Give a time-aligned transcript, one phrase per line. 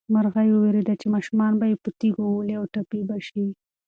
[0.13, 3.45] مرغۍ وېرېده چې ماشومان به یې په تیږو وولي او ټپي به شي.